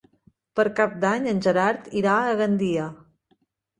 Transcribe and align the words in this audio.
Per 0.59 0.63
Cap 0.79 0.95
d'Any 1.03 1.29
en 1.33 1.43
Gerard 1.47 1.93
irà 2.03 2.17
a 2.31 2.35
Gandia. 2.43 2.89